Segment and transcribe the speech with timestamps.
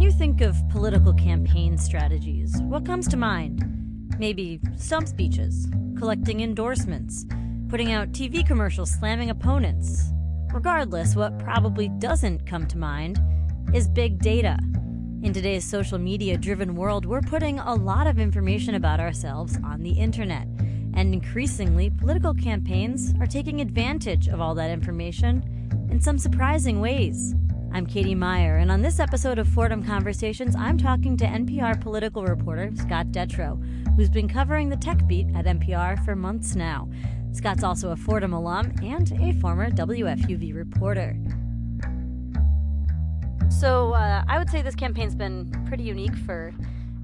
[0.00, 4.14] When you think of political campaign strategies, what comes to mind?
[4.18, 7.26] Maybe stump speeches, collecting endorsements,
[7.68, 10.10] putting out TV commercials slamming opponents.
[10.54, 13.20] Regardless, what probably doesn't come to mind
[13.74, 14.58] is big data.
[15.22, 19.82] In today's social media driven world, we're putting a lot of information about ourselves on
[19.82, 20.46] the internet.
[20.94, 25.44] And increasingly, political campaigns are taking advantage of all that information
[25.90, 27.34] in some surprising ways.
[27.72, 32.24] I'm Katie Meyer, and on this episode of Fordham Conversations, I'm talking to NPR political
[32.24, 33.62] reporter Scott Detrow,
[33.94, 36.90] who's been covering the tech beat at NPR for months now.
[37.30, 41.16] Scott's also a Fordham alum and a former WFUV reporter.
[43.48, 46.52] So, uh, I would say this campaign's been pretty unique for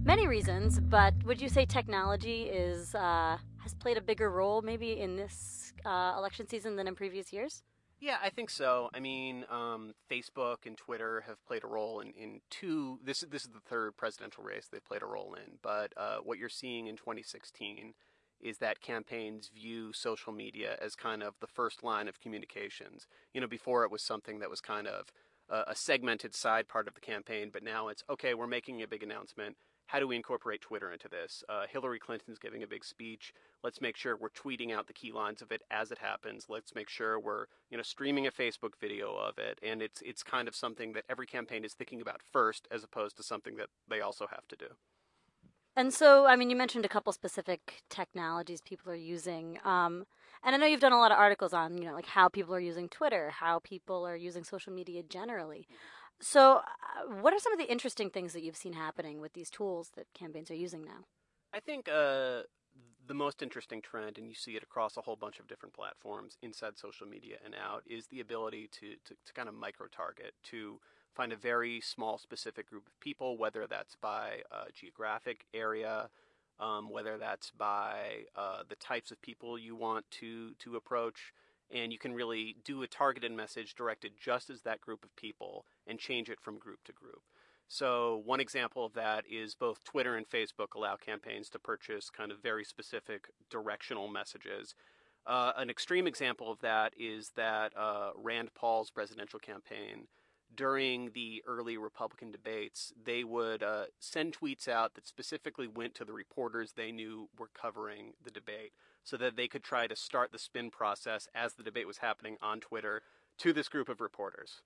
[0.02, 4.98] many reasons, but would you say technology is uh, has played a bigger role maybe
[4.98, 7.62] in this uh, election season than in previous years?
[7.98, 8.90] Yeah, I think so.
[8.92, 12.98] I mean, um, Facebook and Twitter have played a role in, in two.
[13.02, 15.58] This this is the third presidential race they've played a role in.
[15.62, 17.94] But uh, what you're seeing in 2016
[18.38, 23.06] is that campaigns view social media as kind of the first line of communications.
[23.32, 25.06] You know, before it was something that was kind of
[25.48, 28.34] a, a segmented side part of the campaign, but now it's okay.
[28.34, 29.56] We're making a big announcement
[29.86, 31.44] how do we incorporate Twitter into this?
[31.48, 33.32] Uh, Hillary Clinton's giving a big speech.
[33.62, 36.46] Let's make sure we're tweeting out the key lines of it as it happens.
[36.48, 40.22] Let's make sure we're you know streaming a Facebook video of it, and it's it's
[40.22, 43.68] kind of something that every campaign is thinking about first, as opposed to something that
[43.88, 44.66] they also have to do.
[45.78, 49.58] And so, I mean, you mentioned a couple specific technologies people are using.
[49.62, 50.06] Um,
[50.42, 52.54] and I know you've done a lot of articles on, you know, like how people
[52.54, 55.68] are using Twitter, how people are using social media generally.
[56.20, 59.50] So, uh, what are some of the interesting things that you've seen happening with these
[59.50, 61.04] tools that campaigns are using now?
[61.52, 62.42] I think uh,
[63.06, 66.38] the most interesting trend, and you see it across a whole bunch of different platforms
[66.42, 70.32] inside social media and out, is the ability to, to, to kind of micro target,
[70.44, 70.80] to
[71.14, 76.08] find a very small, specific group of people, whether that's by uh, geographic area,
[76.58, 81.32] um, whether that's by uh, the types of people you want to, to approach
[81.70, 85.64] and you can really do a targeted message directed just as that group of people
[85.86, 87.22] and change it from group to group.
[87.68, 92.30] So, one example of that is both Twitter and Facebook allow campaigns to purchase kind
[92.30, 94.74] of very specific directional messages.
[95.26, 100.06] Uh, an extreme example of that is that uh, Rand Paul's presidential campaign,
[100.54, 106.04] during the early Republican debates, they would uh, send tweets out that specifically went to
[106.04, 108.72] the reporters they knew were covering the debate
[109.06, 112.36] so that they could try to start the spin process as the debate was happening
[112.42, 113.02] on Twitter
[113.38, 114.62] to this group of reporters.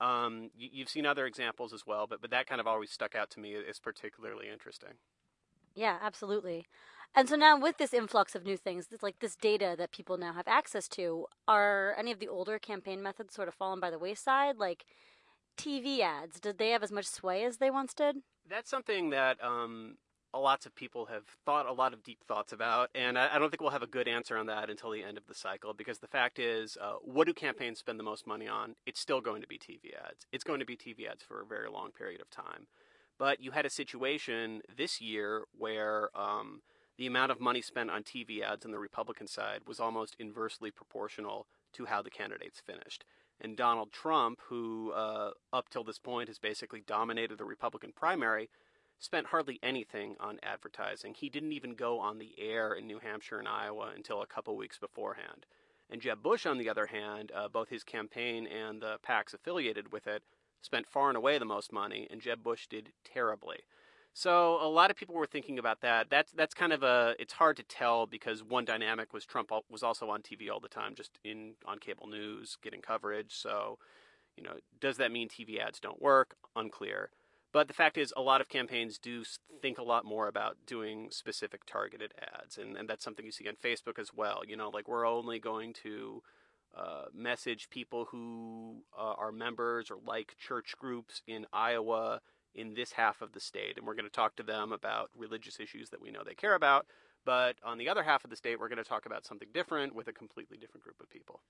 [0.00, 3.14] Um, you, have seen other examples as well, but but that kind of always stuck
[3.14, 4.94] out to me as particularly interesting.
[5.74, 6.66] Yeah, absolutely.
[7.14, 10.32] And so now with this influx of new things, like this data that people now
[10.32, 13.98] have access to, are any of the older campaign methods sort of fallen by the
[13.98, 14.56] wayside?
[14.56, 14.84] Like
[15.56, 18.16] TV ads, did they have as much sway as they once did?
[18.48, 19.98] That's something that um,
[20.40, 23.60] lots of people have thought a lot of deep thoughts about, and I, don't think
[23.60, 25.72] we'll have a good answer on that until the end of the cycle.
[25.74, 28.74] Because the fact is, uh, what do campaigns spend the most money on?
[28.86, 30.26] It's still going to be TV ads.
[30.32, 32.66] It's going to be TV ads for a very long period of time.
[33.18, 36.62] But you had a situation this year where um,
[36.98, 40.70] the amount of money spent on TV ads on the Republican side was almost inversely
[40.70, 43.04] proportional to how the candidates finished.
[43.40, 48.48] And Donald Trump, who uh, up till this point has basically dominated the Republican primary,
[49.04, 51.14] spent hardly anything on advertising.
[51.14, 54.56] He didn't even go on the air in New Hampshire and Iowa until a couple
[54.56, 55.46] weeks beforehand.
[55.90, 59.92] And Jeb Bush, on the other hand, uh, both his campaign and the PACs affiliated
[59.92, 60.22] with it
[60.62, 63.58] spent far and away the most money, and Jeb Bush did terribly.
[64.14, 66.08] So a lot of people were thinking about that.
[66.08, 69.82] That's that's kind of a it's hard to tell because one dynamic was Trump was
[69.82, 73.34] also on TV all the time, just in on cable news, getting coverage.
[73.34, 73.78] So,
[74.36, 76.36] you know, does that mean TV ads don't work?
[76.56, 77.10] Unclear.
[77.54, 79.22] But the fact is, a lot of campaigns do
[79.62, 83.46] think a lot more about doing specific targeted ads, and, and that's something you see
[83.46, 84.42] on Facebook as well.
[84.44, 86.20] You know, like we're only going to
[86.76, 92.20] uh, message people who uh, are members or like church groups in Iowa
[92.56, 95.60] in this half of the state, and we're going to talk to them about religious
[95.60, 96.86] issues that we know they care about.
[97.24, 99.94] But on the other half of the state, we're going to talk about something different
[99.94, 101.40] with a completely different group of people.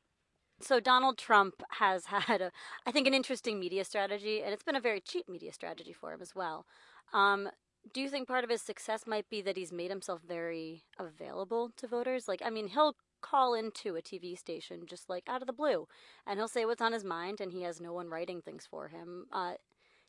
[0.60, 2.52] So Donald Trump has had, a,
[2.86, 6.12] I think, an interesting media strategy, and it's been a very cheap media strategy for
[6.12, 6.66] him as well.
[7.12, 7.48] Um,
[7.92, 11.70] do you think part of his success might be that he's made himself very available
[11.76, 12.28] to voters?
[12.28, 15.86] Like, I mean, he'll call into a TV station just like out of the blue,
[16.26, 18.88] and he'll say what's on his mind, and he has no one writing things for
[18.88, 19.26] him.
[19.32, 19.52] Uh,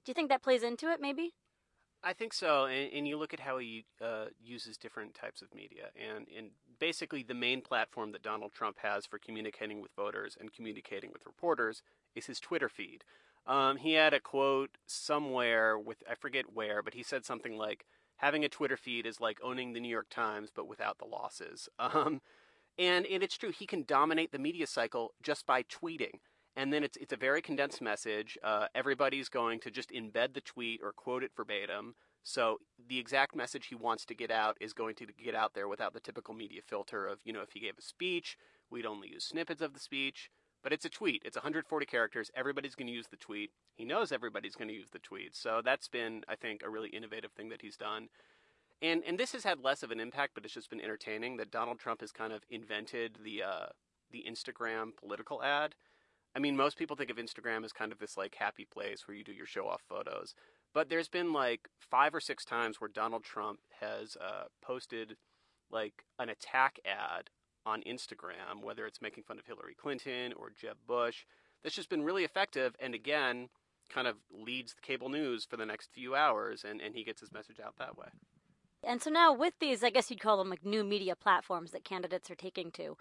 [0.06, 1.01] do you think that plays into it?
[1.01, 1.33] Maybe.
[2.03, 5.53] I think so, and, and you look at how he uh, uses different types of
[5.56, 10.38] media, and, and basically the main platform that Donald Trump has for communicating with voters
[10.39, 11.81] and communicating with reporters
[12.16, 13.04] is his Twitter feed.
[13.48, 17.86] Um, he had a quote somewhere with I forget where, but he said something like,
[18.18, 21.69] "Having a Twitter feed is like owning the New York Times, but without the losses."
[21.80, 22.22] Um,
[22.77, 26.19] and and it's true, he can dominate the media cycle just by tweeting.
[26.57, 28.38] And then it's it's a very condensed message.
[28.44, 31.95] Uh, everybody's going to just embed the tweet or quote it verbatim.
[32.27, 32.57] So
[32.89, 35.94] the exact message he wants to get out is going to get out there without
[35.94, 38.36] the typical media filter of, you know, if he gave a speech,
[38.72, 40.31] we'd only use snippets of the speech.
[40.63, 41.22] But it's a tweet.
[41.24, 42.31] It's 140 characters.
[42.36, 43.51] Everybody's going to use the tweet.
[43.75, 45.36] He knows everybody's going to use the tweet.
[45.36, 48.10] So that's been, I think, a really innovative thing that he's done.
[48.81, 51.51] And and this has had less of an impact, but it's just been entertaining that
[51.51, 53.66] Donald Trump has kind of invented the uh,
[54.12, 55.75] the Instagram political ad.
[56.36, 59.16] I mean, most people think of Instagram as kind of this like happy place where
[59.16, 60.33] you do your show off photos.
[60.75, 65.16] But there's been like five or six times where Donald Trump has uh, posted
[65.72, 67.30] like an attack ad
[67.66, 71.25] on Instagram, whether it's making fun of Hillary Clinton or Jeb Bush.
[71.63, 72.75] That's just been really effective.
[72.80, 73.48] And again,
[73.89, 77.22] kind of leads the cable news for the next few hours, and, and he gets
[77.22, 78.07] his message out that way.
[78.83, 81.86] And so now with these, I guess you'd call them like new media platforms that
[81.86, 82.98] candidates are taking to.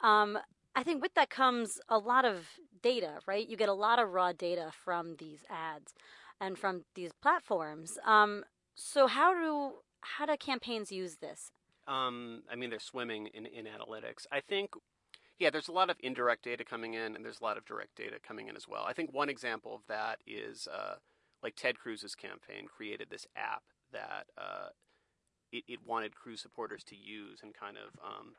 [0.00, 0.38] Um,
[0.76, 2.46] I think with that comes a lot of
[2.82, 3.46] data, right?
[3.46, 5.92] You get a lot of raw data from these ads
[6.40, 7.98] and from these platforms.
[8.04, 8.44] Um,
[8.74, 11.50] so how do how do campaigns use this?
[11.88, 14.26] Um, I mean, they're swimming in, in analytics.
[14.32, 14.70] I think,
[15.38, 17.96] yeah, there's a lot of indirect data coming in, and there's a lot of direct
[17.96, 18.84] data coming in as well.
[18.86, 20.96] I think one example of that is uh,
[21.42, 23.62] like Ted Cruz's campaign created this app
[23.92, 24.68] that uh,
[25.52, 28.34] it, it, wanted Cruz supporters to use and kind of um,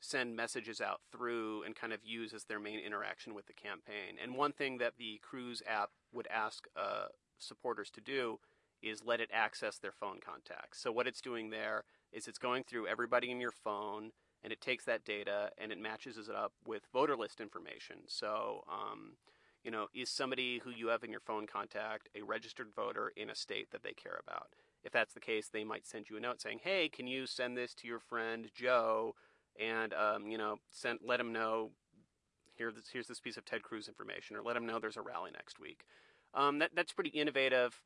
[0.00, 4.16] send messages out through and kind of use as their main interaction with the campaign.
[4.20, 7.06] And one thing that the Cruz app would ask uh,
[7.38, 8.38] supporters to do
[8.82, 10.80] is let it access their phone contacts.
[10.80, 14.10] So what it's doing there is it's going through everybody in your phone
[14.42, 17.96] and it takes that data and it matches it up with voter list information.
[18.06, 19.16] So, um,
[19.64, 23.30] you know, is somebody who you have in your phone contact a registered voter in
[23.30, 24.48] a state that they care about?
[24.84, 27.56] If that's the case, they might send you a note saying, "Hey, can you send
[27.56, 29.14] this to your friend Joe?"
[29.58, 31.70] And um, you know, send let him know
[32.56, 35.30] here here's this piece of Ted Cruz information, or let him know there's a rally
[35.32, 35.84] next week.
[36.34, 37.80] Um, that that's pretty innovative.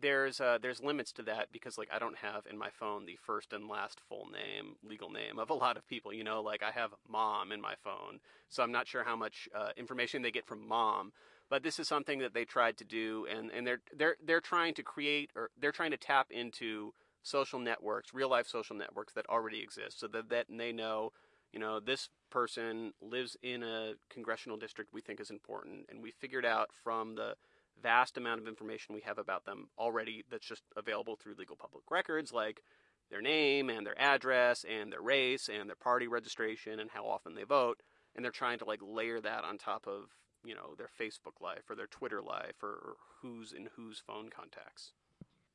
[0.00, 3.18] There's uh, there's limits to that because like I don't have in my phone the
[3.20, 6.12] first and last full name, legal name of a lot of people.
[6.12, 9.48] You know, like I have mom in my phone, so I'm not sure how much
[9.54, 11.12] uh, information they get from mom.
[11.48, 14.74] But this is something that they tried to do, and, and they're they're they're trying
[14.74, 19.28] to create or they're trying to tap into social networks, real life social networks that
[19.28, 21.12] already exist, so that, that they know,
[21.52, 26.12] you know, this person lives in a congressional district we think is important, and we
[26.12, 27.34] figured out from the
[27.82, 31.84] vast amount of information we have about them already that's just available through legal public
[31.90, 32.62] records, like
[33.10, 37.34] their name and their address and their race and their party registration and how often
[37.34, 37.82] they vote,
[38.14, 40.10] and they're trying to like layer that on top of
[40.44, 44.92] you know their Facebook life or their Twitter life or who's in whose phone contacts.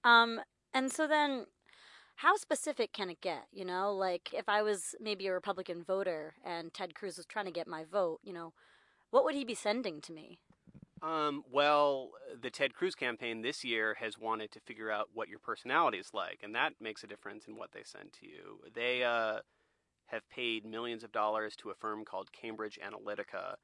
[0.03, 0.41] Um,
[0.73, 1.45] and so then,
[2.17, 3.47] how specific can it get?
[3.51, 7.45] You know, like if I was maybe a Republican voter and Ted Cruz was trying
[7.45, 8.53] to get my vote, you know,
[9.09, 10.39] what would he be sending to me?
[11.01, 12.11] Um, well,
[12.41, 16.13] the Ted Cruz campaign this year has wanted to figure out what your personality is
[16.13, 18.61] like, and that makes a difference in what they send to you.
[18.73, 19.39] They uh,
[20.07, 23.55] have paid millions of dollars to a firm called Cambridge Analytica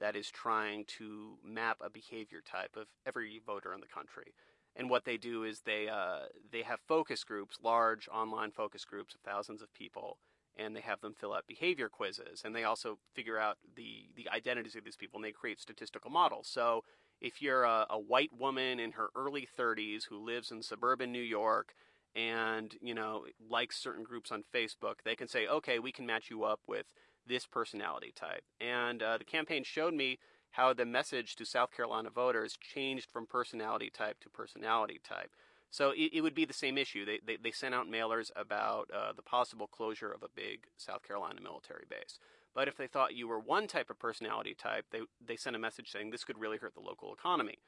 [0.00, 4.34] that is trying to map a behavior type of every voter in the country.
[4.76, 9.14] And what they do is they uh, they have focus groups, large online focus groups
[9.14, 10.18] of thousands of people,
[10.60, 12.42] and they have them fill out behavior quizzes.
[12.44, 16.10] And they also figure out the the identities of these people, and they create statistical
[16.10, 16.48] models.
[16.48, 16.84] So
[17.20, 21.22] if you're a, a white woman in her early 30s who lives in suburban New
[21.22, 21.74] York
[22.16, 26.30] and you know likes certain groups on Facebook, they can say, okay, we can match
[26.30, 26.86] you up with
[27.26, 28.44] this personality type.
[28.60, 30.18] And uh, the campaign showed me
[30.52, 35.30] how the message to South Carolina voters changed from personality type to personality type.
[35.70, 37.04] So it, it would be the same issue.
[37.04, 41.02] They, they, they sent out mailers about uh, the possible closure of a big South
[41.02, 42.18] Carolina military base.
[42.54, 45.60] But if they thought you were one type of personality type, they, they sent a
[45.60, 47.58] message saying this could really hurt the local economy.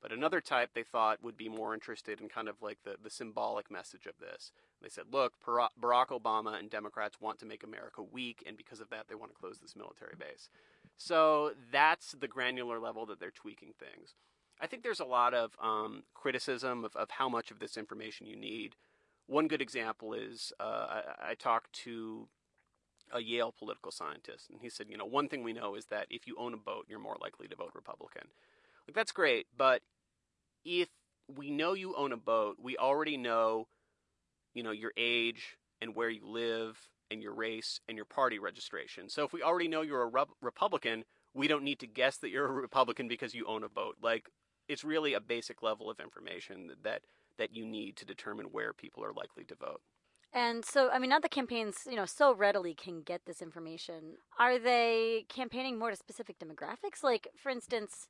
[0.00, 3.08] But another type they thought would be more interested in kind of like the, the
[3.08, 4.50] symbolic message of this.
[4.82, 8.90] They said, look, Barack Obama and Democrats want to make America weak, and because of
[8.90, 10.50] that, they want to close this military base.
[10.96, 14.16] So that's the granular level that they're tweaking things.
[14.62, 18.28] I think there's a lot of um, criticism of, of how much of this information
[18.28, 18.76] you need.
[19.26, 22.28] One good example is uh, I, I talked to
[23.12, 26.06] a Yale political scientist, and he said, you know, one thing we know is that
[26.10, 28.28] if you own a boat, you're more likely to vote Republican.
[28.86, 29.82] Like that's great, but
[30.64, 30.88] if
[31.28, 33.66] we know you own a boat, we already know,
[34.54, 39.08] you know, your age and where you live and your race and your party registration.
[39.08, 41.04] So if we already know you're a Re- Republican,
[41.34, 43.96] we don't need to guess that you're a Republican because you own a boat.
[44.02, 44.28] Like
[44.68, 47.02] it's really a basic level of information that
[47.38, 49.80] that you need to determine where people are likely to vote.
[50.34, 54.16] And so, I mean, not the campaigns, you know, so readily can get this information.
[54.38, 57.02] Are they campaigning more to specific demographics?
[57.02, 58.08] Like, for instance,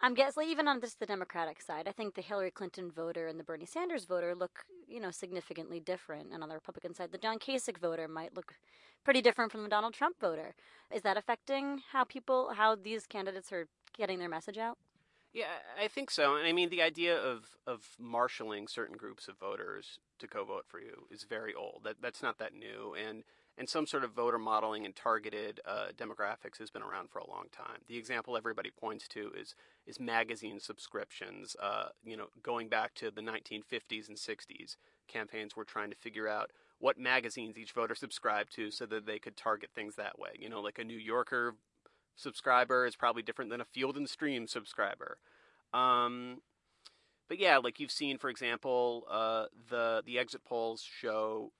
[0.00, 3.40] I'm guessing even on just the Democratic side, I think the Hillary Clinton voter and
[3.40, 6.32] the Bernie Sanders voter look, you know, significantly different.
[6.32, 8.54] And on the Republican side, the John Kasich voter might look
[9.04, 10.54] pretty different from the Donald Trump voter.
[10.94, 14.78] Is that affecting how people, how these candidates are getting their message out?
[15.32, 15.46] Yeah,
[15.82, 16.36] I think so.
[16.36, 20.80] And I mean, the idea of of marshaling certain groups of voters to co-vote for
[20.80, 21.82] you is very old.
[21.84, 23.22] That that's not that new, and
[23.58, 27.28] and some sort of voter modeling and targeted uh, demographics has been around for a
[27.28, 27.80] long time.
[27.88, 29.54] The example everybody points to is
[29.86, 31.54] is magazine subscriptions.
[31.62, 36.28] Uh, you know, going back to the 1950s and 60s, campaigns were trying to figure
[36.28, 40.30] out what magazines each voter subscribed to so that they could target things that way.
[40.38, 41.54] You know, like a New Yorker
[42.16, 45.18] subscriber is probably different than a Field and Stream subscriber.
[45.72, 46.38] Um,
[47.28, 51.52] but yeah, like you've seen, for example, uh, the the exit polls show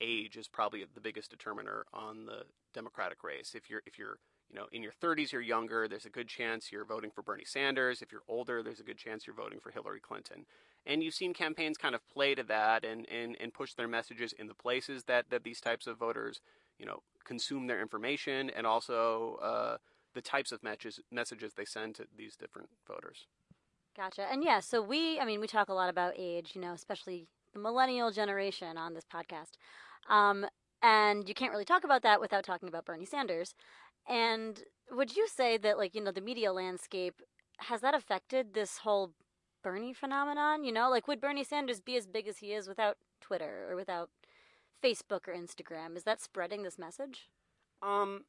[0.00, 2.42] age is probably the biggest determiner on the
[2.74, 3.54] Democratic race.
[3.54, 4.18] If you're if you're
[4.50, 5.88] you know in your 30s, you're younger.
[5.88, 8.02] There's a good chance you're voting for Bernie Sanders.
[8.02, 10.46] If you're older, there's a good chance you're voting for Hillary Clinton.
[10.86, 14.32] And you've seen campaigns kind of play to that and, and, and push their messages
[14.32, 16.40] in the places that, that these types of voters,
[16.78, 19.76] you know, consume their information and also uh,
[20.14, 23.26] the types of messages messages they send to these different voters.
[23.96, 24.26] Gotcha.
[24.30, 27.28] And yeah, so we, I mean, we talk a lot about age, you know, especially
[27.54, 29.52] the millennial generation on this podcast.
[30.10, 30.46] Um,
[30.82, 33.54] and you can't really talk about that without talking about Bernie Sanders.
[34.06, 37.22] And would you say that, like, you know, the media landscape
[37.58, 39.12] has that affected this whole
[39.64, 40.62] Bernie phenomenon?
[40.62, 43.76] You know, like, would Bernie Sanders be as big as he is without Twitter or
[43.76, 44.10] without
[44.82, 45.96] Facebook or Instagram?
[45.96, 47.28] Is that spreading this message?
[47.82, 48.24] Um,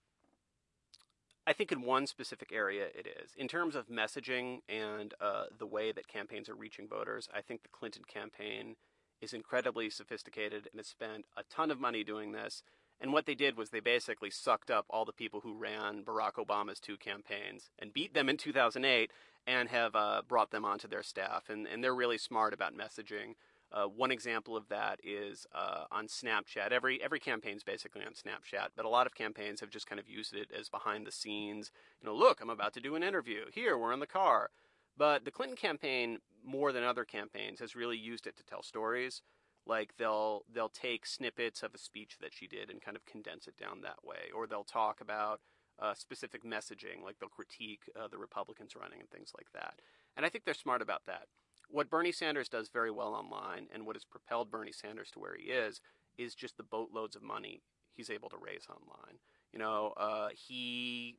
[1.46, 3.32] I think in one specific area it is.
[3.38, 7.64] In terms of messaging and uh, the way that campaigns are reaching voters, I think
[7.64, 8.76] the Clinton campaign
[9.22, 12.64] is incredibly sophisticated and has spent a ton of money doing this.
[13.00, 16.34] And what they did was they basically sucked up all the people who ran Barack
[16.34, 19.12] Obama's two campaigns and beat them in 2008
[19.46, 21.50] and have uh, brought them onto their staff.
[21.50, 23.36] And, and they're really smart about messaging.
[23.72, 26.72] Uh, one example of that is uh, on Snapchat.
[26.72, 30.00] Every every campaign is basically on Snapchat, but a lot of campaigns have just kind
[30.00, 31.72] of used it as behind the scenes.
[32.02, 33.46] You know, look, I'm about to do an interview.
[33.52, 34.52] Here, we're in the car.
[34.98, 39.22] But the Clinton campaign, more than other campaigns, has really used it to tell stories.
[39.66, 43.48] Like they'll they'll take snippets of a speech that she did and kind of condense
[43.48, 45.42] it down that way, or they'll talk about
[45.80, 49.82] uh, specific messaging, like they'll critique uh, the Republicans running and things like that.
[50.16, 51.28] And I think they're smart about that
[51.70, 55.36] what Bernie Sanders does very well online and what has propelled Bernie Sanders to where
[55.36, 55.82] he is
[56.18, 57.62] is just the boatloads of money
[57.94, 59.18] he's able to raise online.
[59.52, 61.18] You know, uh, he,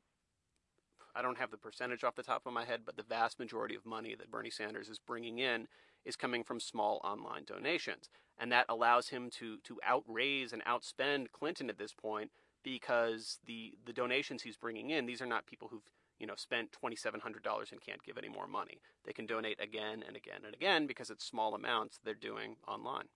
[1.14, 3.75] I don't have the percentage off the top of my head, but the vast majority
[3.75, 5.67] of money that Bernie Sanders is bringing in
[6.05, 8.09] is coming from small online donations.
[8.38, 12.31] And that allows him to, to outraise and outspend Clinton at this point
[12.62, 15.83] because the, the donations he's bringing in, these are not people who've
[16.19, 18.81] you know, spent $2,700 and can't give any more money.
[19.05, 23.07] They can donate again and again and again because it's small amounts they're doing online.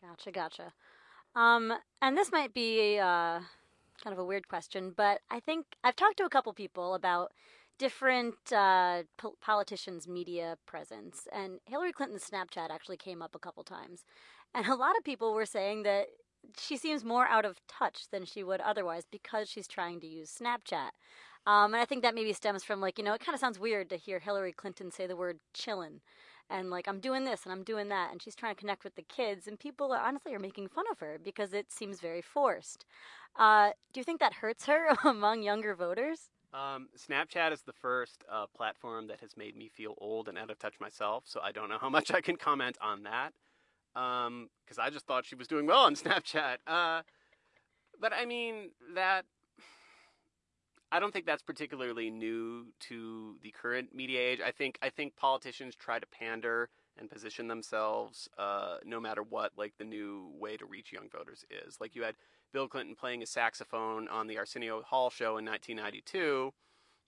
[0.00, 0.72] Gotcha, gotcha.
[1.34, 3.40] Um, and this might be uh,
[4.02, 7.32] kind of a weird question, but I think I've talked to a couple people about
[7.78, 13.64] different uh, po- politicians' media presence, and Hillary Clinton's Snapchat actually came up a couple
[13.64, 14.04] times.
[14.54, 16.06] And a lot of people were saying that
[16.58, 20.36] she seems more out of touch than she would otherwise because she's trying to use
[20.40, 20.90] Snapchat.
[21.50, 23.58] Um, and I think that maybe stems from like, you know, it kind of sounds
[23.58, 25.98] weird to hear Hillary Clinton say the word chillin'
[26.48, 28.12] and like, I'm doing this and I'm doing that.
[28.12, 29.48] And she's trying to connect with the kids.
[29.48, 32.84] And people are, honestly are making fun of her because it seems very forced.
[33.34, 36.30] Uh, do you think that hurts her among younger voters?
[36.54, 40.50] Um, Snapchat is the first uh, platform that has made me feel old and out
[40.50, 43.30] of touch myself, so I don't know how much I can comment on that.
[43.94, 44.48] Because um,
[44.80, 46.58] I just thought she was doing well on Snapchat.
[46.66, 47.02] Uh,
[48.00, 49.24] but I mean, that
[50.92, 54.40] I don't think that's particularly new to the current media age.
[54.44, 56.68] I think I think politicians try to pander
[56.98, 61.44] and position themselves uh, no matter what like the new way to reach young voters
[61.64, 61.80] is.
[61.80, 62.16] Like you had
[62.52, 66.52] Bill Clinton playing a saxophone on the Arsenio Hall show in 1992.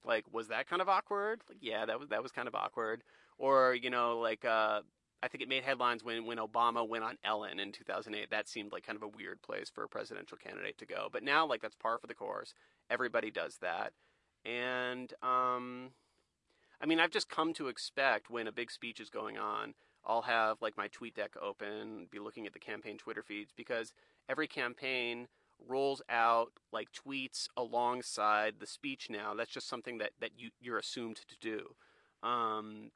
[0.05, 1.43] Like was that kind of awkward?
[1.49, 3.03] Like yeah, that was that was kind of awkward.
[3.37, 4.83] Or you know like uh,
[5.23, 8.31] I think it made headlines when, when Obama went on Ellen in 2008.
[8.31, 11.09] That seemed like kind of a weird place for a presidential candidate to go.
[11.13, 12.55] But now, like, that's par for the course.
[12.91, 13.93] Everybody does that.
[14.45, 15.91] And, um,
[16.81, 19.75] I mean, I've just come to expect when a big speech is going on,
[20.05, 23.93] I'll have, like, my tweet deck open, be looking at the campaign Twitter feeds, because
[24.29, 25.29] every campaign
[25.69, 29.35] rolls out, like, tweets alongside the speech now.
[29.35, 31.77] That's just something that, that you, you're assumed to do.
[32.27, 32.91] Um,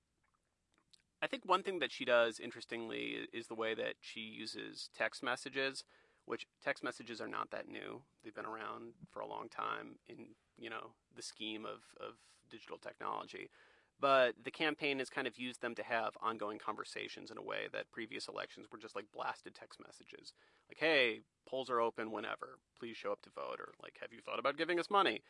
[1.26, 5.24] I think one thing that she does interestingly is the way that she uses text
[5.24, 5.82] messages,
[6.24, 8.02] which text messages are not that new.
[8.22, 12.14] They've been around for a long time in, you know, the scheme of, of
[12.48, 13.50] digital technology.
[13.98, 17.66] But the campaign has kind of used them to have ongoing conversations in a way
[17.72, 20.32] that previous elections were just like blasted text messages.
[20.68, 22.60] Like, hey, polls are open whenever.
[22.78, 23.58] Please show up to vote.
[23.58, 25.22] Or like, have you thought about giving us money?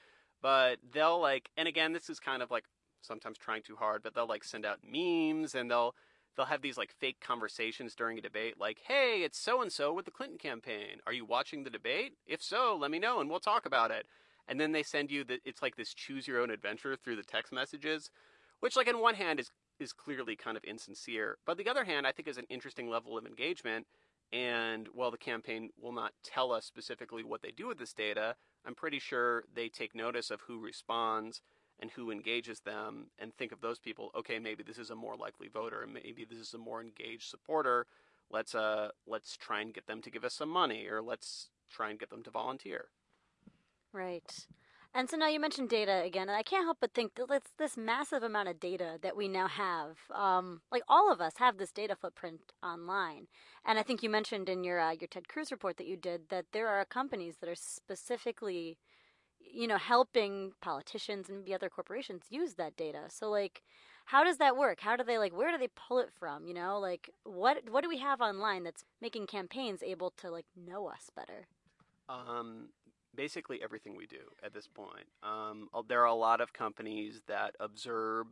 [0.42, 2.64] But they'll like, and again, this is kind of like
[3.06, 5.94] sometimes trying too hard, but they'll like send out memes and they'll
[6.36, 9.92] they'll have these like fake conversations during a debate like, "Hey, it's so and so
[9.92, 11.00] with the Clinton campaign.
[11.06, 12.14] Are you watching the debate?
[12.26, 14.06] If so, let me know and we'll talk about it."
[14.48, 17.22] And then they send you that it's like this choose your own adventure through the
[17.22, 18.10] text messages,
[18.60, 22.06] which like on one hand is is clearly kind of insincere, but the other hand
[22.06, 23.86] I think is an interesting level of engagement.
[24.32, 28.34] And while the campaign will not tell us specifically what they do with this data,
[28.64, 31.42] I'm pretty sure they take notice of who responds
[31.80, 35.16] and who engages them and think of those people okay maybe this is a more
[35.16, 37.87] likely voter and maybe this is a more engaged supporter.
[38.30, 41.90] Let's uh let's try and get them to give us some money or let's try
[41.90, 42.87] and get them to volunteer.
[43.92, 44.47] Right.
[44.95, 47.50] And so now you mentioned data again, and I can't help but think that it's
[47.59, 49.99] this massive amount of data that we now have.
[50.11, 53.26] Um, like all of us have this data footprint online,
[53.62, 56.30] and I think you mentioned in your uh, your Ted Cruz report that you did
[56.30, 58.78] that there are companies that are specifically
[59.52, 63.04] you know, helping politicians and maybe other corporations use that data.
[63.08, 63.62] So like
[64.06, 64.80] how does that work?
[64.80, 66.78] How do they like where do they pull it from, you know?
[66.78, 71.10] Like what what do we have online that's making campaigns able to like know us
[71.14, 71.46] better?
[72.08, 72.68] Um
[73.14, 75.06] basically everything we do at this point.
[75.22, 78.26] Um, there are a lot of companies that observe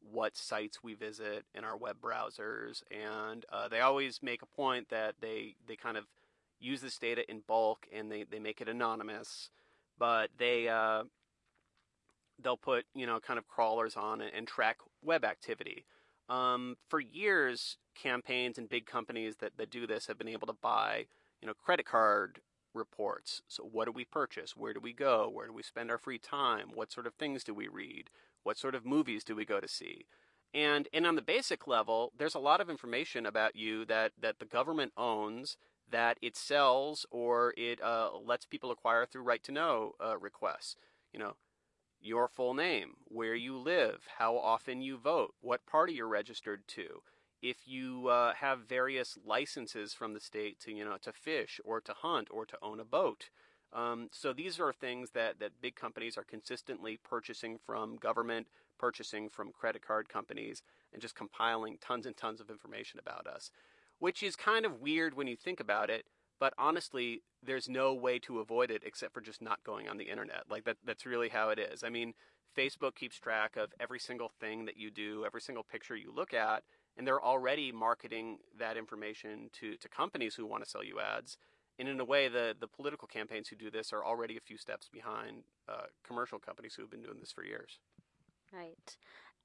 [0.00, 4.88] what sites we visit in our web browsers, and uh, they always make a point
[4.88, 6.04] that they they kind of
[6.60, 9.50] use this data in bulk and they, they make it anonymous
[9.98, 11.04] but they uh,
[12.42, 15.84] they'll put you know kind of crawlers on and, and track web activity.
[16.28, 20.54] Um, for years, campaigns and big companies that, that do this have been able to
[20.54, 21.06] buy
[21.40, 22.40] you know credit card
[22.74, 23.42] reports.
[23.48, 24.56] So what do we purchase?
[24.56, 25.30] Where do we go?
[25.32, 26.70] Where do we spend our free time?
[26.74, 28.10] What sort of things do we read?
[28.42, 30.06] What sort of movies do we go to see?
[30.52, 34.38] And and on the basic level, there's a lot of information about you that that
[34.38, 35.56] the government owns
[35.90, 40.76] that it sells or it uh, lets people acquire through right to know uh, requests.
[41.12, 41.34] You know,
[42.00, 47.02] your full name, where you live, how often you vote, what party you're registered to.
[47.40, 51.80] If you uh, have various licenses from the state to, you know, to fish or
[51.80, 53.30] to hunt or to own a boat.
[53.72, 58.46] Um, so these are things that, that big companies are consistently purchasing from government,
[58.78, 63.50] purchasing from credit card companies, and just compiling tons and tons of information about us
[63.98, 66.04] which is kind of weird when you think about it.
[66.40, 70.10] But honestly, there's no way to avoid it except for just not going on the
[70.10, 70.44] internet.
[70.50, 71.84] Like that, that's really how it is.
[71.84, 72.14] I mean,
[72.56, 76.34] Facebook keeps track of every single thing that you do, every single picture you look
[76.34, 76.62] at,
[76.96, 81.36] and they're already marketing that information to, to companies who want to sell you ads.
[81.78, 84.56] And in a way, the, the political campaigns who do this are already a few
[84.56, 87.80] steps behind uh, commercial companies who have been doing this for years.
[88.52, 88.96] Right.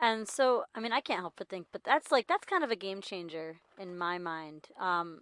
[0.01, 2.71] And so, I mean, I can't help but think, but that's like that's kind of
[2.71, 4.67] a game changer in my mind.
[4.79, 5.21] Um,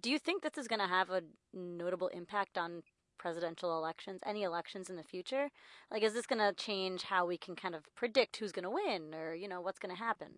[0.00, 1.22] do you think this is going to have a
[1.52, 2.82] notable impact on
[3.18, 5.50] presidential elections, any elections in the future?
[5.90, 8.70] Like, is this going to change how we can kind of predict who's going to
[8.70, 10.28] win, or you know, what's going to happen?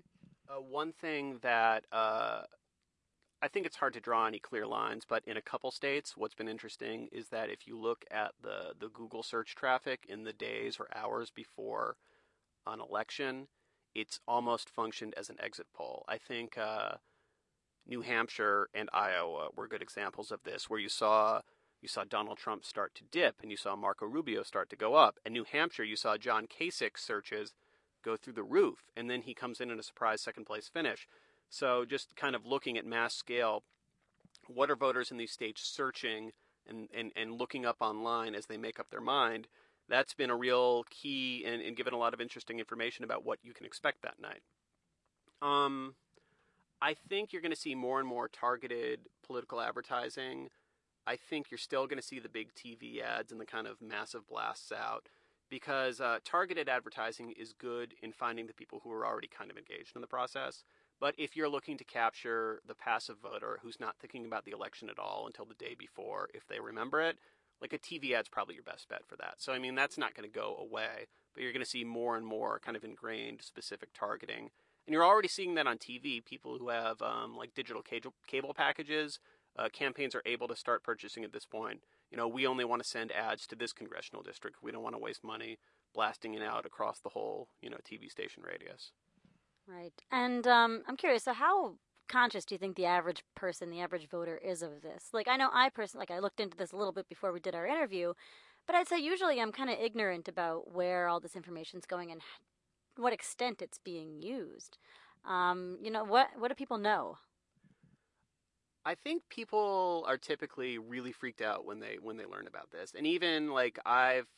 [0.48, 2.42] Uh, one thing that uh,
[3.42, 6.34] I think it's hard to draw any clear lines, but in a couple states, what's
[6.34, 10.32] been interesting is that if you look at the the Google search traffic in the
[10.32, 11.96] days or hours before
[12.66, 13.48] an election,
[13.96, 16.04] it's almost functioned as an exit poll.
[16.06, 16.96] I think uh,
[17.86, 21.40] New Hampshire and Iowa were good examples of this, where you saw
[21.80, 24.94] you saw Donald Trump start to dip, and you saw Marco Rubio start to go
[24.94, 25.18] up.
[25.24, 27.54] And New Hampshire, you saw John Kasich searches
[28.04, 31.06] go through the roof, and then he comes in in a surprise second place finish.
[31.48, 33.62] So just kind of looking at mass scale,
[34.46, 36.32] what are voters in these states searching
[36.68, 39.48] and, and, and looking up online as they make up their mind?
[39.88, 43.38] That's been a real key and, and given a lot of interesting information about what
[43.42, 44.42] you can expect that night.
[45.42, 45.94] Um,
[46.80, 50.48] I think you're going to see more and more targeted political advertising.
[51.06, 53.80] I think you're still going to see the big TV ads and the kind of
[53.80, 55.08] massive blasts out
[55.48, 59.56] because uh, targeted advertising is good in finding the people who are already kind of
[59.56, 60.64] engaged in the process.
[60.98, 64.88] But if you're looking to capture the passive voter who's not thinking about the election
[64.90, 67.18] at all until the day before, if they remember it,
[67.60, 69.34] like a TV ad's probably your best bet for that.
[69.38, 72.16] So I mean that's not going to go away, but you're going to see more
[72.16, 74.50] and more kind of ingrained specific targeting,
[74.86, 76.24] and you're already seeing that on TV.
[76.24, 77.82] People who have um, like digital
[78.26, 79.18] cable packages,
[79.58, 81.82] uh, campaigns are able to start purchasing at this point.
[82.10, 84.62] You know, we only want to send ads to this congressional district.
[84.62, 85.58] We don't want to waste money
[85.94, 88.92] blasting it out across the whole you know TV station radius.
[89.66, 89.94] Right.
[90.12, 91.24] And um, I'm curious.
[91.24, 91.74] So, how
[92.08, 95.08] conscious do you think the average person, the average voter, is of this?
[95.12, 97.40] Like, I know I personally, like, I looked into this a little bit before we
[97.40, 98.14] did our interview,
[98.66, 102.20] but I'd say usually I'm kind of ignorant about where all this information's going and
[102.96, 104.78] what extent it's being used.
[105.24, 107.18] Um, you know, what what do people know?
[108.84, 112.92] I think people are typically really freaked out when they when they learn about this,
[112.96, 114.28] and even like I've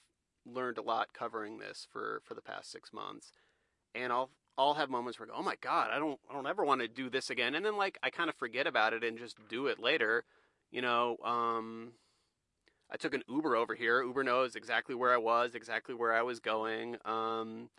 [0.46, 3.32] learned a lot covering this for for the past six months,
[3.94, 6.46] and I'll I'll have moments where I go, oh my god, I don't I don't
[6.46, 9.04] ever want to do this again, and then like I kind of forget about it
[9.04, 10.24] and just do it later,
[10.70, 11.16] you know.
[11.24, 11.92] Um,
[12.90, 14.02] I took an Uber over here.
[14.02, 16.96] Uber knows exactly where I was, exactly where I was going.
[17.04, 17.70] Um,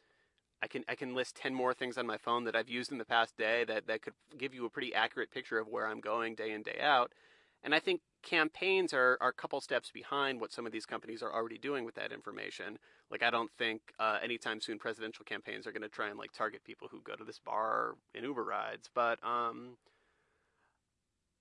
[0.61, 2.97] I can I can list ten more things on my phone that I've used in
[2.97, 5.99] the past day that that could give you a pretty accurate picture of where I'm
[5.99, 7.11] going day in day out.
[7.63, 11.21] And I think campaigns are, are a couple steps behind what some of these companies
[11.21, 12.77] are already doing with that information.
[13.11, 16.31] Like I don't think uh, anytime soon presidential campaigns are going to try and like
[16.31, 18.89] target people who go to this bar in Uber rides.
[18.93, 19.77] But um,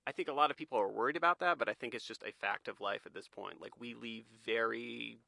[0.05, 1.57] I think a lot of people are worried about that.
[1.57, 3.61] But I think it's just a fact of life at this point.
[3.61, 5.19] Like we leave very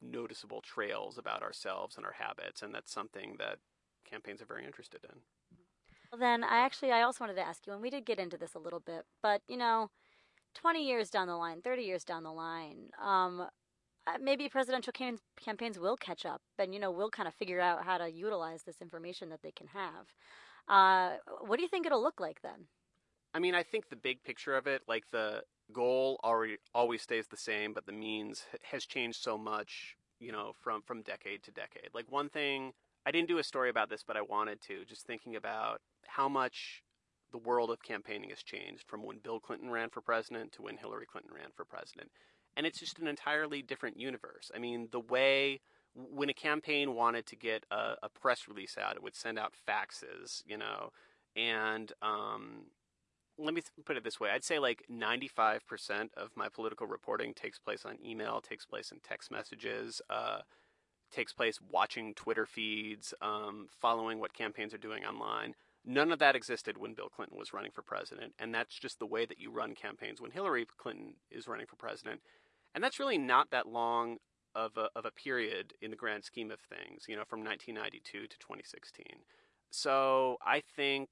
[0.00, 3.58] noticeable trails about ourselves and our habits, and that's something that
[4.08, 5.20] campaigns are very interested in.
[6.18, 8.54] Then I actually I also wanted to ask you, and we did get into this
[8.54, 9.90] a little bit, but you know,
[10.54, 13.40] twenty years down the line, thirty years down the line, um,
[14.06, 17.60] uh, maybe presidential cam- campaigns will catch up, and you know, we'll kind of figure
[17.60, 20.06] out how to utilize this information that they can have.
[20.68, 22.66] Uh, what do you think it'll look like then?
[23.34, 27.26] I mean, I think the big picture of it, like the goal already always stays
[27.28, 31.50] the same, but the means has changed so much, you know, from from decade to
[31.50, 31.90] decade.
[31.94, 32.72] Like one thing,
[33.04, 34.84] I didn't do a story about this, but I wanted to.
[34.84, 36.82] Just thinking about how much
[37.32, 40.76] the world of campaigning has changed from when Bill Clinton ran for president to when
[40.76, 42.10] Hillary Clinton ran for president,
[42.56, 44.50] and it's just an entirely different universe.
[44.54, 45.60] I mean, the way
[45.94, 49.54] when a campaign wanted to get a, a press release out, it would send out
[49.68, 50.90] faxes, you know,
[51.36, 52.66] and um,
[53.38, 55.60] let me put it this way I'd say like 95%
[56.16, 60.38] of my political reporting takes place on email, takes place in text messages, uh,
[61.12, 65.54] takes place watching Twitter feeds, um, following what campaigns are doing online.
[65.84, 69.06] None of that existed when Bill Clinton was running for president, and that's just the
[69.06, 72.20] way that you run campaigns when Hillary Clinton is running for president.
[72.74, 74.18] And that's really not that long
[74.54, 78.28] of a, of a period in the grand scheme of things, you know, from 1992
[78.28, 79.06] to 2016.
[79.70, 81.08] So I think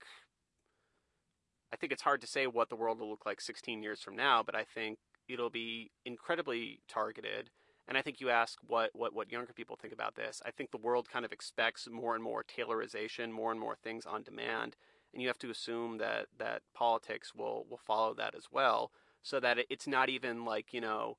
[1.73, 4.17] I think it's hard to say what the world will look like 16 years from
[4.17, 7.51] now, but I think it'll be incredibly targeted.
[7.91, 10.41] And I think you ask what, what, what younger people think about this.
[10.47, 14.07] I think the world kind of expects more and more tailorization, more and more things
[14.07, 14.77] on demand.
[15.13, 18.93] And you have to assume that, that politics will, will follow that as well,
[19.25, 21.17] so that it's not even like, you know,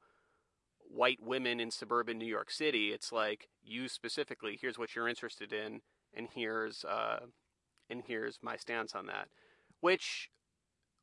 [0.80, 2.94] white women in suburban New York City.
[2.94, 5.82] It's like you specifically, here's what you're interested in,
[6.14, 7.26] and here's, uh,
[7.90, 9.28] and here's my stance on that.
[9.82, 10.30] Which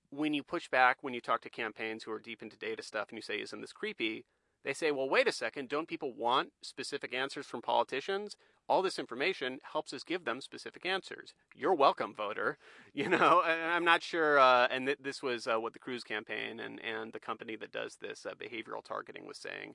[0.09, 3.11] when you push back, when you talk to campaigns who are deep into data stuff
[3.11, 4.25] and you say, isn't this creepy?
[4.65, 8.37] They say, well, wait a second, don't people want specific answers from politicians?
[8.69, 11.33] All this information helps us give them specific answers.
[11.55, 12.59] You're welcome, voter.
[12.95, 16.59] You know, I'm not sure, uh, and th- this was uh, what the Cruz campaign
[16.59, 19.75] and, and the company that does this uh, behavioral targeting was saying.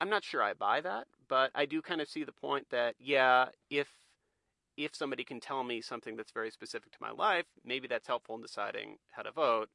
[0.00, 2.96] I'm not sure I buy that, but I do kind of see the point that,
[2.98, 3.88] yeah, if
[4.76, 8.34] if somebody can tell me something that's very specific to my life, maybe that's helpful
[8.34, 9.68] in deciding how to vote.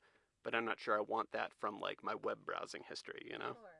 [0.44, 3.54] But I'm not sure I want that from like my web browsing history, you know.
[3.54, 3.77] Sure.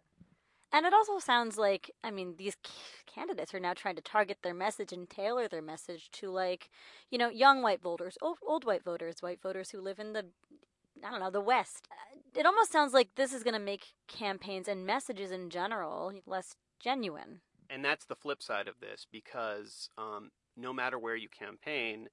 [0.74, 2.58] And it also sounds like, I mean, these
[3.06, 6.70] candidates are now trying to target their message and tailor their message to, like,
[7.10, 10.26] you know, young white voters, old, old white voters, white voters who live in the,
[11.06, 11.88] I don't know, the West.
[12.36, 16.56] It almost sounds like this is going to make campaigns and messages in general less
[16.80, 17.40] genuine.
[17.70, 22.10] And that's the flip side of this because um, no matter where you campaign,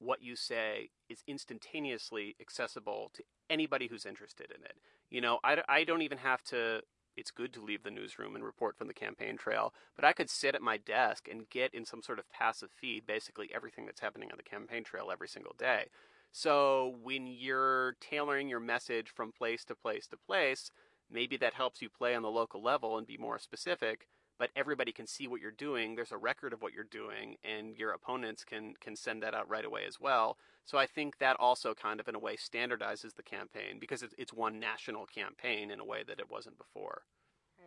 [0.00, 4.74] what you say is instantaneously accessible to anybody who's interested in it.
[5.10, 6.82] You know, I, I don't even have to.
[7.18, 10.30] It's good to leave the newsroom and report from the campaign trail, but I could
[10.30, 14.00] sit at my desk and get in some sort of passive feed basically everything that's
[14.00, 15.86] happening on the campaign trail every single day.
[16.30, 20.70] So when you're tailoring your message from place to place to place,
[21.10, 24.06] maybe that helps you play on the local level and be more specific
[24.38, 25.94] but everybody can see what you're doing.
[25.94, 29.48] There's a record of what you're doing, and your opponents can can send that out
[29.48, 30.38] right away as well.
[30.64, 34.32] So I think that also kind of in a way standardizes the campaign because it's
[34.32, 37.02] one national campaign in a way that it wasn't before.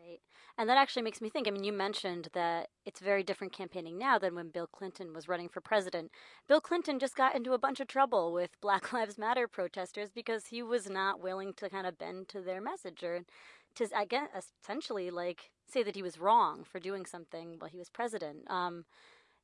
[0.08, 0.20] Right.
[0.58, 1.48] And that actually makes me think.
[1.48, 5.28] I mean, you mentioned that it's very different campaigning now than when Bill Clinton was
[5.28, 6.12] running for president.
[6.48, 10.48] Bill Clinton just got into a bunch of trouble with Black Lives Matter protesters because
[10.48, 13.22] he was not willing to kind of bend to their message or
[13.76, 17.90] to, guess, essentially like say that he was wrong for doing something while he was
[17.90, 18.50] president.
[18.50, 18.86] Um,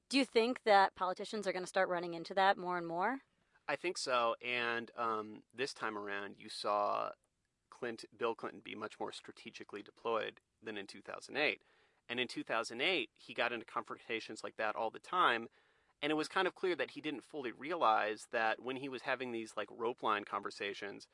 [0.09, 3.17] Do you think that politicians are going to start running into that more and more?
[3.67, 4.35] I think so.
[4.45, 7.09] And um, this time around, you saw
[7.69, 11.59] Clinton, Bill Clinton be much more strategically deployed than in 2008.
[12.09, 15.47] And in 2008, he got into confrontations like that all the time.
[16.01, 19.01] And it was kind of clear that he didn't fully realize that when he was
[19.01, 21.07] having these like rope line conversations,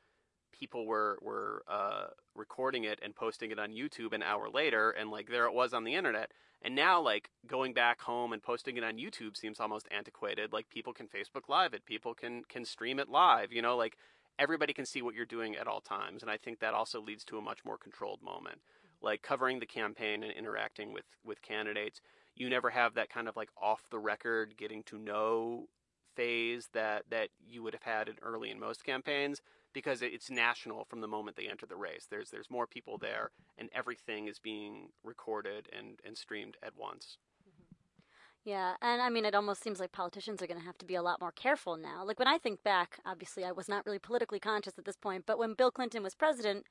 [0.58, 5.10] people were were uh, recording it and posting it on YouTube an hour later, and
[5.10, 6.30] like there it was on the internet.
[6.62, 10.52] And now, like going back home and posting it on YouTube seems almost antiquated.
[10.52, 13.52] Like people can Facebook Live it, people can can stream it live.
[13.52, 13.96] You know, like
[14.38, 17.24] everybody can see what you're doing at all times, and I think that also leads
[17.26, 18.60] to a much more controlled moment.
[19.02, 22.00] Like covering the campaign and interacting with with candidates
[22.36, 25.68] you never have that kind of like off the record getting to know
[26.16, 29.40] phase that that you would have had in early in most campaigns
[29.74, 32.06] because it's national from the moment they enter the race.
[32.08, 37.18] There's there's more people there, and everything is being recorded and and streamed at once.
[37.42, 38.50] Mm-hmm.
[38.50, 40.94] Yeah, and I mean, it almost seems like politicians are going to have to be
[40.94, 42.04] a lot more careful now.
[42.04, 45.24] Like when I think back, obviously I was not really politically conscious at this point,
[45.26, 46.64] but when Bill Clinton was president,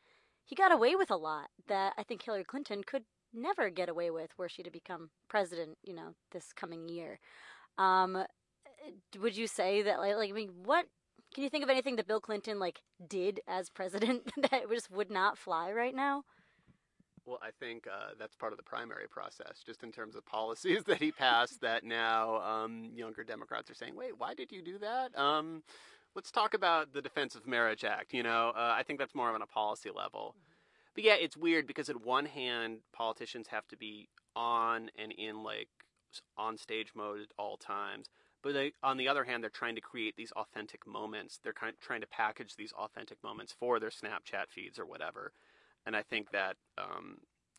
[0.46, 4.12] he got away with a lot that I think Hillary Clinton could never get away
[4.12, 7.20] with were she to become president, you know, this coming year.
[7.78, 8.26] Um,
[9.20, 10.86] would you say that, like, like, I mean, what
[11.34, 15.12] can you think of anything that Bill Clinton like did as president that just would
[15.12, 16.24] not fly right now?
[17.26, 20.84] Well, I think uh, that's part of the primary process, just in terms of policies
[20.88, 21.62] that he passed.
[21.62, 25.64] that now um, younger Democrats are saying, "Wait, why did you do that?" Um,
[26.16, 28.14] let's talk about the Defense of Marriage Act.
[28.14, 30.36] You know, uh, I think that's more on a policy level.
[30.38, 30.54] Mm-hmm.
[30.96, 35.44] But yeah, it's weird because at one hand, politicians have to be on and in
[35.44, 35.70] like
[36.38, 38.10] on stage mode at all times.
[38.44, 41.40] But they, on the other hand, they're trying to create these authentic moments.
[41.42, 45.32] They're kind of trying to package these authentic moments for their Snapchat feeds or whatever.
[45.86, 47.18] And I think that um,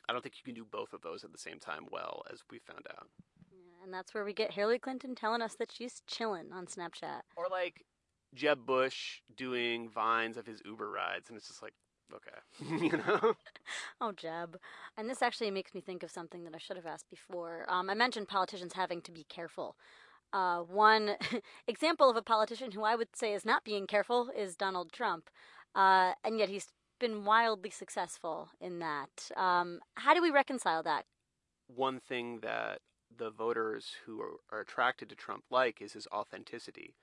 [0.09, 2.42] I don't think you can do both of those at the same time well, as
[2.51, 3.09] we found out.
[3.51, 7.23] Yeah, and that's where we get Hillary Clinton telling us that she's chilling on Snapchat.
[7.37, 7.85] Or like
[8.35, 11.73] Jeb Bush doing vines of his Uber rides, and it's just like,
[12.14, 13.35] okay, you know.
[14.01, 14.59] oh, Jeb.
[14.99, 17.64] And this actually makes me think of something that I should have asked before.
[17.68, 19.77] Um, I mentioned politicians having to be careful.
[20.35, 21.12] Uh, one
[21.68, 25.31] example of a politician who I would say is not being careful is Donald Trump,
[25.77, 29.31] uh, and yet he's been wildly successful in that.
[29.37, 31.05] Um, how do we reconcile that?
[31.68, 32.81] One thing that
[33.16, 36.97] the voters who are, are attracted to Trump like is his authenticity.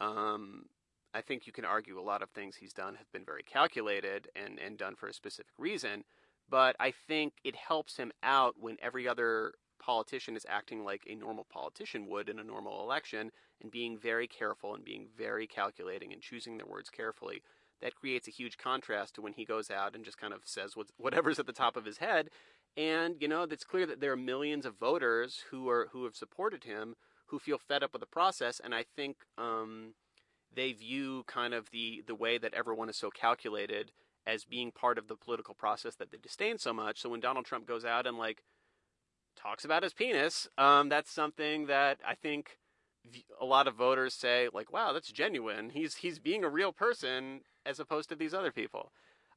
[0.00, 0.66] Um,
[1.12, 4.28] I think you can argue a lot of things he's done have been very calculated
[4.36, 6.04] and, and done for a specific reason.
[6.48, 11.14] But I think it helps him out when every other politician is acting like a
[11.14, 16.12] normal politician would in a normal election and being very careful and being very calculating
[16.12, 17.42] and choosing their words carefully.
[17.82, 20.74] That creates a huge contrast to when he goes out and just kind of says
[20.96, 22.30] whatever's at the top of his head.
[22.76, 26.16] And, you know, it's clear that there are millions of voters who are who have
[26.16, 26.94] supported him
[27.26, 28.60] who feel fed up with the process.
[28.62, 29.94] And I think um,
[30.54, 33.92] they view kind of the the way that everyone is so calculated
[34.26, 37.00] as being part of the political process that they disdain so much.
[37.00, 38.42] So when Donald Trump goes out and like
[39.36, 42.58] talks about his penis, um, that's something that I think
[43.40, 45.70] a lot of voters say like, "Wow, that's genuine.
[45.70, 48.92] He's he's being a real person as opposed to these other people."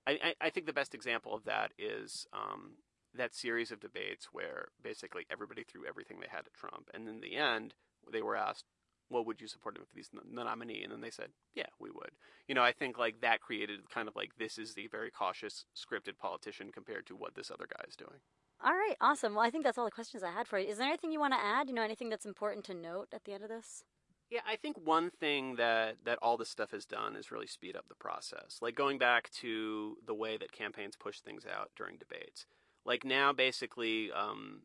[0.07, 2.77] I, I, I think the best example of that is um,
[3.13, 7.19] that series of debates where basically everybody threw everything they had at Trump, and in
[7.19, 7.73] the end,
[8.11, 8.65] they were asked,
[9.09, 10.83] well, would you support him if he's the nominee?
[10.83, 12.11] And then they said, yeah, we would.
[12.47, 15.65] You know, I think like that created kind of like this is the very cautious,
[15.75, 18.19] scripted politician compared to what this other guy is doing.
[18.61, 19.35] All right, awesome.
[19.35, 20.67] Well, I think that's all the questions I had for you.
[20.67, 21.69] Is there anything you want to add?
[21.69, 23.83] You know, anything that's important to note at the end of this?
[24.29, 27.75] Yeah, I think one thing that that all this stuff has done is really speed
[27.75, 28.59] up the process.
[28.61, 32.45] Like going back to the way that campaigns push things out during debates.
[32.85, 34.61] Like now, basically, um,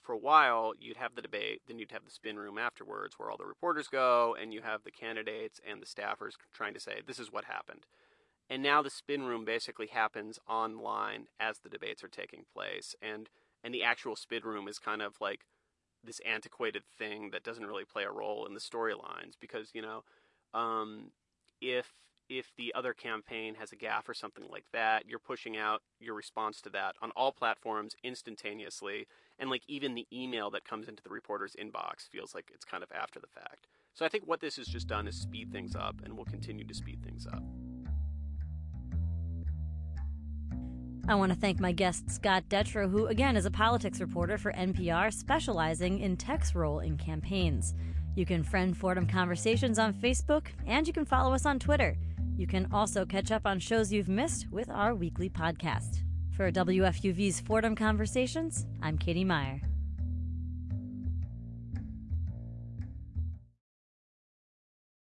[0.00, 3.30] for a while, you'd have the debate, then you'd have the spin room afterwards where
[3.30, 7.00] all the reporters go, and you have the candidates and the staffers trying to say,
[7.06, 7.86] this is what happened.
[8.50, 12.96] And now the spin room basically happens online as the debates are taking place.
[13.00, 13.30] And,
[13.62, 15.42] and the actual spin room is kind of like
[16.02, 20.02] this antiquated thing that doesn't really play a role in the storylines because, you know,
[20.52, 21.12] um,
[21.60, 21.92] if
[22.28, 26.14] if the other campaign has a gaffe or something like that, you're pushing out your
[26.14, 29.08] response to that on all platforms instantaneously.
[29.40, 32.84] And like even the email that comes into the reporter's inbox feels like it's kind
[32.84, 33.66] of after the fact.
[33.94, 36.64] So I think what this has just done is speed things up and will continue
[36.64, 37.42] to speed things up.
[41.10, 44.52] I want to thank my guest, Scott Detrow, who again is a politics reporter for
[44.52, 47.74] NPR specializing in Tech's role in campaigns.
[48.14, 51.98] You can friend Fordham Conversations on Facebook, and you can follow us on Twitter.
[52.36, 56.02] You can also catch up on shows you've missed with our weekly podcast.
[56.30, 59.60] For WFUV's Fordham Conversations, I'm Katie Meyer.